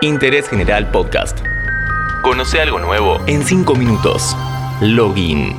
Interés 0.00 0.48
General 0.48 0.90
Podcast. 0.90 1.38
Conoce 2.22 2.60
algo 2.60 2.78
nuevo 2.78 3.20
en 3.26 3.44
5 3.44 3.74
minutos. 3.74 4.36
Login. 4.80 5.56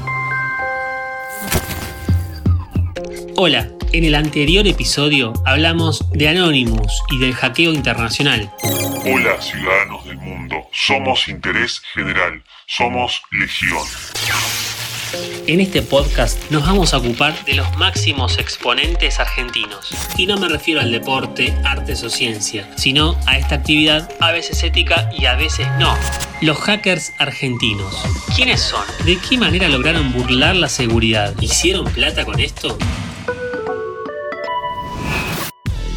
Hola, 3.36 3.68
en 3.92 4.04
el 4.04 4.16
anterior 4.16 4.66
episodio 4.68 5.34
hablamos 5.46 6.10
de 6.12 6.30
Anonymous 6.30 7.02
y 7.12 7.20
del 7.20 7.34
hackeo 7.34 7.74
internacional. 7.74 8.52
Hola, 9.06 9.42
ciudadanos 9.42 10.06
del 10.06 10.18
mundo. 10.18 10.56
Somos 10.72 11.28
Interés 11.28 11.82
General. 11.94 12.44
Somos 12.68 13.22
Legión. 13.32 13.86
En 15.48 15.60
este 15.60 15.82
podcast 15.82 16.52
nos 16.52 16.64
vamos 16.64 16.94
a 16.94 16.98
ocupar 16.98 17.34
de 17.46 17.56
los 17.56 17.76
máximos 17.78 18.38
exponentes 18.38 19.20
argentinos. 19.20 19.90
Y 20.18 20.28
no 20.28 20.38
me 20.38 20.48
refiero 20.48 20.82
al 20.82 20.92
deporte, 20.92 21.54
artes 21.64 22.04
o 22.04 22.10
ciencia, 22.10 22.70
sino 22.76 23.18
a 23.26 23.38
esta 23.38 23.56
actividad 23.56 24.12
a 24.20 24.32
veces 24.32 24.62
ética 24.64 25.10
y 25.18 25.26
a 25.26 25.36
veces 25.36 25.68
no. 25.80 25.96
Los 26.42 26.58
hackers 26.60 27.14
argentinos. 27.18 27.94
¿Quiénes 28.36 28.62
son? 28.62 28.86
¿De 29.06 29.18
qué 29.18 29.38
manera 29.38 29.68
lograron 29.68 30.12
burlar 30.14 30.56
la 30.56 30.70
seguridad? 30.70 31.34
¿Hicieron 31.42 31.86
plata 31.86 32.26
con 32.26 32.40
esto? 32.40 32.78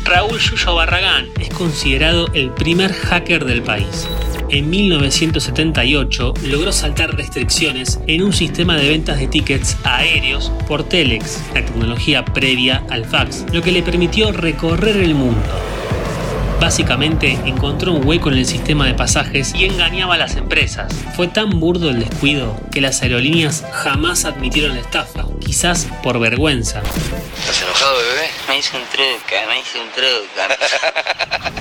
Raúl 0.05 0.39
Yuyo 0.39 0.75
Barragán 0.75 1.29
es 1.39 1.51
considerado 1.51 2.29
el 2.33 2.51
primer 2.51 2.93
hacker 2.93 3.45
del 3.45 3.63
país 3.63 4.09
en 4.53 4.69
1978 4.69 6.35
logró 6.45 6.73
saltar 6.73 7.17
restricciones 7.17 7.99
en 8.07 8.23
un 8.23 8.35
sistema 8.35 8.77
de 8.77 8.87
ventas 8.87 9.19
de 9.19 9.27
tickets 9.27 9.79
aéreos 9.83 10.53
por 10.69 10.85
Telex, 10.85 11.41
la 11.55 11.65
tecnología 11.65 12.23
previa 12.25 12.85
al 12.91 13.07
fax, 13.07 13.47
lo 13.51 13.63
que 13.63 13.73
le 13.73 13.83
permitió 13.83 14.31
recorrer 14.31 14.99
el 14.99 15.15
mundo. 15.15 15.49
Básicamente 16.61 17.39
encontró 17.47 17.93
un 17.93 18.07
hueco 18.07 18.31
en 18.31 18.39
el 18.39 18.47
sistema 18.47 18.87
de 18.87 18.93
pasajes 18.95 19.55
y 19.55 19.65
engañaba 19.65 20.15
a 20.15 20.19
las 20.19 20.37
empresas. 20.37 20.95
Fue 21.17 21.29
tan 21.29 21.59
burdo 21.59 21.89
el 21.89 21.99
descuido 21.99 22.55
que 22.71 22.83
las 22.83 23.03
aerolíneas 23.03 23.65
jamás 23.73 24.27
admitieron 24.27 24.75
la 24.75 24.83
estafa, 24.83 25.25
quizás 25.41 25.89
por 26.03 26.21
vergüenza. 26.21 26.83
¿Estás 27.41 27.63
enojado, 27.63 27.97
bebé? 27.97 28.29
Me 28.49 28.59
hice 28.59 28.77
un 28.77 28.85
truca, 28.85 29.47
me 29.49 29.61
hice 29.61 29.81
un 29.81 29.91
truca. 29.91 31.53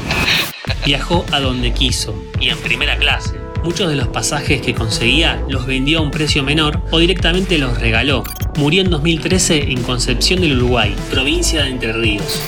Viajó 0.86 1.26
a 1.32 1.40
donde 1.40 1.74
quiso 1.74 2.14
y 2.42 2.50
en 2.50 2.58
primera 2.58 2.97
clase. 2.97 3.39
Muchos 3.64 3.89
de 3.89 3.95
los 3.95 4.08
pasajes 4.08 4.61
que 4.61 4.73
conseguía 4.73 5.42
los 5.47 5.67
vendió 5.67 6.00
a 6.00 6.02
un 6.02 6.09
precio 6.09 6.44
menor 6.44 6.81
o 6.89 6.97
directamente 6.97 7.59
los 7.59 7.80
regaló. 7.80 8.23
Murió 8.58 8.81
en 8.81 8.89
2013 8.89 9.72
en 9.72 9.84
Concepción 9.84 10.42
del 10.42 10.58
Uruguay, 10.58 10.95
provincia 11.12 11.64
de 11.64 11.69
Entre 11.69 11.94
Ríos. 11.94 12.42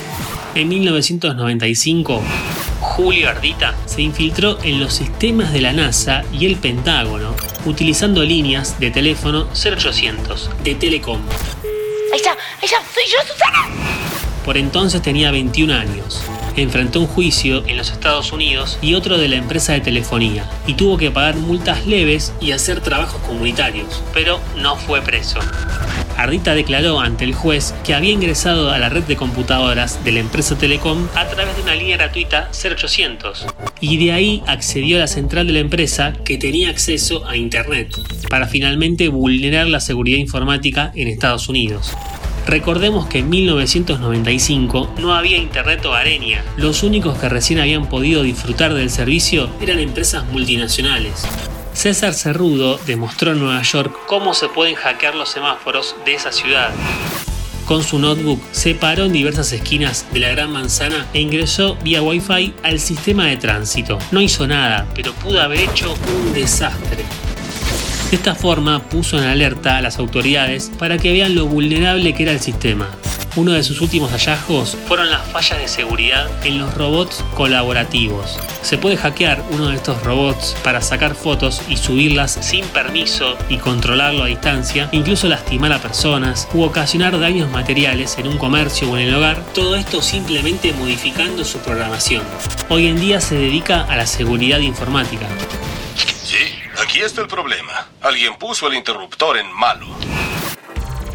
En 0.56 0.68
1995, 0.70 2.22
Julio 2.80 3.30
Ardita 3.30 3.76
se 3.86 4.02
infiltró 4.02 4.58
en 4.64 4.80
los 4.80 4.94
sistemas 4.94 5.54
de 5.54 5.62
la 5.62 5.74
NASA 5.74 6.24
y 6.32 6.46
el 6.48 6.58
Pentágono 6.58 7.36
utilizando 7.66 8.24
líneas 8.24 8.80
de 8.80 8.92
teléfono 8.92 9.48
0800 9.54 10.50
de 10.64 10.76
Telecom. 10.76 11.22
Ahí 12.12 12.18
está, 12.18 12.32
ahí 12.32 12.66
está, 12.66 12.78
soy 12.94 13.04
yo, 13.06 13.34
Susana. 13.34 13.70
Por 14.44 14.58
entonces 14.58 15.02
tenía 15.02 15.32
21 15.32 15.74
años. 15.74 16.22
Enfrentó 16.56 17.00
un 17.00 17.08
juicio 17.08 17.64
en 17.68 17.78
los 17.78 17.92
Estados 17.92 18.32
Unidos 18.32 18.78
y 18.82 18.94
otro 18.94 19.18
de 19.18 19.28
la 19.28 19.36
empresa 19.36 19.74
de 19.74 19.82
telefonía, 19.82 20.50
y 20.68 20.74
tuvo 20.74 20.98
que 20.98 21.12
pagar 21.12 21.36
multas 21.36 21.86
leves 21.86 22.34
y 22.40 22.52
hacer 22.52 22.82
trabajos 22.82 23.22
comunitarios, 23.22 24.04
pero 24.14 24.40
no 24.58 24.76
fue 24.76 25.02
preso. 25.02 25.40
Ardita 26.18 26.54
declaró 26.54 27.00
ante 27.00 27.24
el 27.26 27.34
juez 27.34 27.74
que 27.84 27.96
había 27.96 28.12
ingresado 28.12 28.72
a 28.72 28.78
la 28.78 28.90
red 28.90 29.04
de 29.04 29.16
computadoras 29.16 30.04
de 30.04 30.12
la 30.12 30.20
empresa 30.20 30.58
Telecom 30.58 31.08
a 31.16 31.28
través 31.28 31.56
de 31.56 31.64
una 31.64 31.76
línea 31.76 31.98
gratuita 31.98 32.50
0800 32.52 33.48
y 33.82 33.98
de 33.98 34.12
ahí 34.12 34.44
accedió 34.48 34.98
a 34.98 35.02
la 35.02 35.08
central 35.08 35.48
de 35.48 35.54
la 35.54 35.60
empresa 35.60 36.14
que 36.24 36.38
tenía 36.38 36.70
acceso 36.70 37.28
a 37.28 37.36
Internet 37.36 37.96
para 38.30 38.48
finalmente 38.48 39.08
vulnerar 39.10 39.68
la 39.68 39.80
seguridad 39.80 40.18
informática 40.18 40.92
en 40.96 41.08
Estados 41.08 41.50
Unidos. 41.50 41.94
Recordemos 42.46 43.08
que 43.08 43.20
en 43.20 43.30
1995 43.30 44.96
no 44.98 45.16
había 45.16 45.38
internet 45.38 45.84
hogareña. 45.86 46.44
Los 46.58 46.84
únicos 46.84 47.18
que 47.18 47.30
recién 47.30 47.60
habían 47.60 47.88
podido 47.88 48.24
disfrutar 48.24 48.74
del 48.74 48.90
servicio 48.90 49.50
eran 49.62 49.80
empresas 49.80 50.26
multinacionales. 50.26 51.26
César 51.74 52.14
Cerrudo 52.14 52.80
demostró 52.86 53.32
en 53.32 53.40
Nueva 53.40 53.62
York 53.64 53.96
cómo 54.08 54.34
se 54.34 54.48
pueden 54.48 54.76
hackear 54.76 55.16
los 55.16 55.30
semáforos 55.30 55.96
de 56.06 56.14
esa 56.14 56.32
ciudad. 56.32 56.70
Con 57.66 57.82
su 57.82 57.98
notebook 57.98 58.42
se 58.52 58.76
paró 58.76 59.06
en 59.06 59.14
diversas 59.14 59.54
esquinas 59.54 60.06
de 60.12 60.20
la 60.20 60.30
Gran 60.30 60.52
Manzana 60.52 61.08
e 61.14 61.22
ingresó 61.22 61.78
vía 61.78 62.02
Wi-Fi 62.02 62.54
al 62.62 62.80
sistema 62.80 63.28
de 63.28 63.38
tránsito. 63.38 63.98
No 64.12 64.22
hizo 64.22 64.46
nada, 64.48 64.86
pero 64.94 65.14
pudo 65.14 65.42
haber 65.42 65.62
hecho 65.62 65.94
un 66.14 66.34
desastre. 66.34 67.06
De 68.14 68.18
esta 68.18 68.36
forma 68.36 68.78
puso 68.78 69.18
en 69.18 69.24
alerta 69.24 69.76
a 69.76 69.82
las 69.82 69.98
autoridades 69.98 70.72
para 70.78 71.00
que 71.00 71.12
vean 71.12 71.34
lo 71.34 71.48
vulnerable 71.48 72.14
que 72.14 72.22
era 72.22 72.32
el 72.32 72.40
sistema. 72.40 72.88
Uno 73.36 73.54
de 73.54 73.64
sus 73.64 73.82
últimos 73.82 74.12
hallazgos 74.12 74.78
fueron 74.88 75.10
las 75.10 75.28
fallas 75.32 75.58
de 75.58 75.68
seguridad 75.68 76.30
en 76.46 76.60
los 76.60 76.76
robots 76.76 77.26
colaborativos. 77.34 78.38
Se 78.62 78.78
puede 78.78 78.98
hackear 78.98 79.44
uno 79.50 79.70
de 79.70 79.78
estos 79.78 80.04
robots 80.04 80.56
para 80.64 80.80
sacar 80.82 81.16
fotos 81.16 81.64
y 81.68 81.78
subirlas 81.78 82.38
sin 82.40 82.64
permiso 82.66 83.36
y 83.50 83.58
controlarlo 83.58 84.26
a 84.26 84.28
distancia, 84.28 84.90
incluso 84.92 85.28
lastimar 85.28 85.74
a 85.74 85.82
personas 85.82 86.48
u 86.54 86.62
ocasionar 86.62 87.20
daños 87.20 87.50
materiales 87.50 88.20
en 88.20 88.28
un 88.28 88.38
comercio 88.38 88.92
o 88.92 88.98
en 88.98 89.08
el 89.08 89.16
hogar, 89.16 89.44
todo 89.56 89.76
esto 89.76 90.04
simplemente 90.04 90.72
modificando 90.74 91.44
su 91.44 91.58
programación. 91.58 92.22
Hoy 92.70 92.86
en 92.86 93.00
día 93.00 93.20
se 93.20 93.34
dedica 93.34 93.82
a 93.82 93.98
la 93.98 94.06
seguridad 94.06 94.60
informática. 94.60 95.28
Aquí 96.94 97.02
está 97.02 97.22
el 97.22 97.28
problema. 97.28 97.88
Alguien 98.04 98.36
puso 98.36 98.68
el 98.68 98.76
interruptor 98.76 99.38
en 99.38 99.52
malo. 99.52 99.88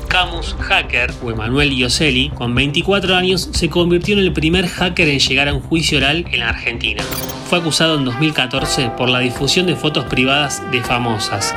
Camus 0.08 0.56
Hacker, 0.58 1.14
o 1.22 1.30
Emanuel 1.30 1.72
Ioselli, 1.72 2.30
con 2.30 2.52
24 2.52 3.14
años, 3.14 3.48
se 3.52 3.70
convirtió 3.70 4.14
en 4.14 4.24
el 4.24 4.32
primer 4.32 4.66
hacker 4.66 5.08
en 5.08 5.20
llegar 5.20 5.46
a 5.46 5.54
un 5.54 5.60
juicio 5.60 5.98
oral 5.98 6.26
en 6.32 6.40
la 6.40 6.48
Argentina. 6.48 7.04
Fue 7.48 7.60
acusado 7.60 7.96
en 7.96 8.06
2014 8.06 8.90
por 8.98 9.08
la 9.08 9.20
difusión 9.20 9.66
de 9.66 9.76
fotos 9.76 10.06
privadas 10.06 10.68
de 10.72 10.82
famosas 10.82 11.54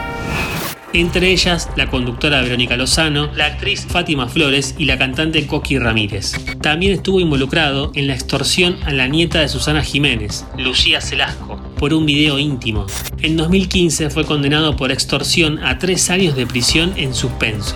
entre 0.93 1.31
ellas 1.31 1.69
la 1.75 1.89
conductora 1.89 2.41
Verónica 2.41 2.75
Lozano, 2.75 3.31
la 3.33 3.45
actriz 3.45 3.85
Fátima 3.85 4.27
Flores 4.27 4.75
y 4.77 4.85
la 4.85 4.97
cantante 4.97 5.47
Coqui 5.47 5.79
Ramírez. 5.79 6.33
También 6.61 6.93
estuvo 6.93 7.19
involucrado 7.19 7.91
en 7.95 8.07
la 8.07 8.13
extorsión 8.13 8.77
a 8.83 8.91
la 8.91 9.07
nieta 9.07 9.39
de 9.39 9.47
Susana 9.47 9.83
Jiménez, 9.83 10.45
Lucía 10.57 11.01
Celasco, 11.01 11.50
por 11.81 11.95
un 11.95 12.05
video 12.05 12.37
íntimo. 12.37 12.85
En 13.23 13.35
2015 13.35 14.11
fue 14.11 14.23
condenado 14.23 14.75
por 14.75 14.91
extorsión 14.91 15.57
a 15.63 15.79
tres 15.79 16.11
años 16.11 16.35
de 16.35 16.45
prisión 16.45 16.93
en 16.95 17.15
suspenso. 17.15 17.75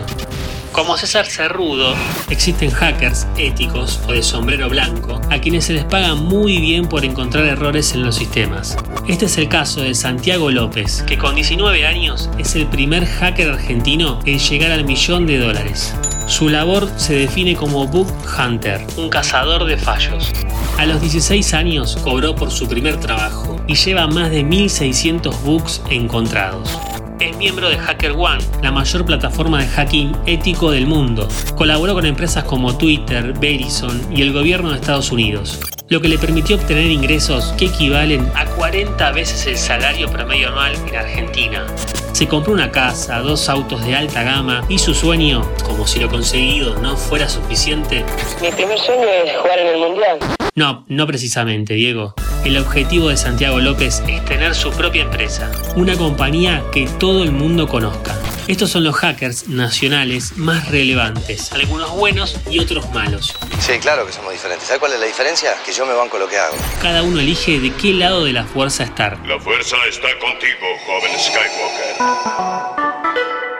Como 0.71 0.95
César 0.95 1.25
Cerrudo, 1.25 1.95
existen 2.29 2.69
hackers 2.69 3.25
éticos 3.35 3.99
o 4.07 4.11
de 4.11 4.21
sombrero 4.21 4.69
blanco 4.69 5.19
a 5.31 5.39
quienes 5.39 5.65
se 5.65 5.73
les 5.73 5.85
paga 5.85 6.13
muy 6.13 6.59
bien 6.59 6.87
por 6.87 7.03
encontrar 7.03 7.45
errores 7.45 7.93
en 7.93 8.03
los 8.03 8.15
sistemas. 8.15 8.77
Este 9.07 9.25
es 9.25 9.39
el 9.39 9.49
caso 9.49 9.81
de 9.81 9.95
Santiago 9.95 10.51
López, 10.51 11.01
que 11.07 11.17
con 11.17 11.33
19 11.33 11.87
años 11.87 12.29
es 12.37 12.55
el 12.55 12.67
primer 12.67 13.07
hacker 13.07 13.49
argentino 13.49 14.19
en 14.27 14.37
llegar 14.37 14.71
al 14.71 14.85
millón 14.85 15.25
de 15.25 15.39
dólares. 15.39 15.95
Su 16.27 16.49
labor 16.49 16.91
se 16.97 17.15
define 17.15 17.55
como 17.55 17.87
Bug 17.87 18.11
Hunter, 18.37 18.85
un 18.97 19.09
cazador 19.09 19.65
de 19.65 19.77
fallos. 19.77 20.31
A 20.77 20.85
los 20.85 20.99
16 20.99 21.53
años 21.53 21.97
cobró 22.03 22.35
por 22.35 22.51
su 22.51 22.67
primer 22.67 22.99
trabajo 22.99 23.55
y 23.65 23.75
lleva 23.75 24.07
más 24.07 24.29
de 24.29 24.43
1600 24.43 25.43
bugs 25.43 25.81
encontrados. 25.89 26.77
Es 27.21 27.35
miembro 27.37 27.69
de 27.69 27.77
HackerOne, 27.77 28.43
la 28.61 28.73
mayor 28.73 29.05
plataforma 29.05 29.61
de 29.61 29.67
hacking 29.67 30.11
ético 30.25 30.71
del 30.71 30.85
mundo. 30.85 31.29
Colaboró 31.55 31.93
con 31.93 32.05
empresas 32.05 32.43
como 32.43 32.77
Twitter, 32.77 33.33
Verizon 33.39 34.01
y 34.13 34.21
el 34.21 34.33
gobierno 34.33 34.71
de 34.71 34.75
Estados 34.75 35.13
Unidos, 35.13 35.61
lo 35.87 36.01
que 36.01 36.09
le 36.09 36.17
permitió 36.17 36.57
obtener 36.57 36.91
ingresos 36.91 37.53
que 37.57 37.67
equivalen 37.67 38.29
a 38.35 38.45
40 38.45 39.11
veces 39.13 39.47
el 39.47 39.57
salario 39.57 40.09
promedio 40.09 40.49
anual 40.49 40.73
en 40.89 40.95
Argentina. 40.97 41.65
Se 42.11 42.27
compró 42.27 42.51
una 42.51 42.71
casa, 42.71 43.19
dos 43.19 43.47
autos 43.47 43.85
de 43.85 43.95
alta 43.95 44.23
gama 44.23 44.65
y 44.67 44.77
su 44.77 44.93
sueño, 44.93 45.49
como 45.63 45.87
si 45.87 46.01
lo 46.01 46.09
conseguido 46.09 46.77
no 46.81 46.97
fuera 46.97 47.29
suficiente. 47.29 48.03
Mi 48.41 48.51
primer 48.51 48.77
sueño 48.77 49.07
es 49.25 49.37
jugar 49.37 49.59
en 49.59 49.67
el 49.67 49.77
mundial. 49.79 50.19
No, 50.57 50.85
no 50.87 51.05
precisamente, 51.05 51.73
Diego. 51.73 52.13
El 52.45 52.57
objetivo 52.57 53.09
de 53.09 53.17
Santiago 53.17 53.59
López 53.59 54.01
es 54.07 54.23
tener 54.23 54.55
su 54.55 54.71
propia 54.71 55.01
empresa, 55.01 55.51
una 55.75 55.97
compañía 55.97 56.63
que 56.71 56.87
todo 56.97 57.23
el 57.23 57.33
mundo 57.33 57.67
conozca. 57.67 58.17
Estos 58.47 58.69
son 58.69 58.85
los 58.85 58.95
hackers 58.95 59.49
nacionales 59.49 60.37
más 60.37 60.69
relevantes, 60.69 61.51
algunos 61.51 61.91
buenos 61.91 62.39
y 62.49 62.59
otros 62.59 62.89
malos. 62.93 63.35
Sí, 63.59 63.73
claro 63.81 64.05
que 64.05 64.13
somos 64.13 64.31
diferentes. 64.31 64.65
¿Sabes 64.65 64.79
cuál 64.79 64.93
es 64.93 64.99
la 65.01 65.07
diferencia? 65.07 65.55
Que 65.65 65.73
yo 65.73 65.85
me 65.85 65.93
banco 65.93 66.17
lo 66.17 66.29
que 66.29 66.37
hago. 66.37 66.55
Cada 66.81 67.03
uno 67.03 67.19
elige 67.19 67.59
de 67.59 67.73
qué 67.73 67.91
lado 67.91 68.23
de 68.23 68.31
la 68.31 68.45
fuerza 68.45 68.85
estar. 68.85 69.19
La 69.27 69.37
fuerza 69.37 69.75
está 69.89 70.07
contigo, 70.19 70.67
joven 70.85 71.11
Skywalker. 71.19 71.95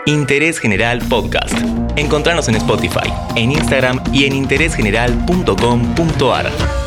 Interés 0.06 0.60
General 0.60 1.00
Podcast. 1.10 1.58
Encontrarnos 1.98 2.48
en 2.48 2.56
Spotify, 2.56 3.12
en 3.36 3.52
Instagram 3.52 4.02
y 4.14 4.24
en 4.24 4.34
interésgeneral.com.ar. 4.34 6.85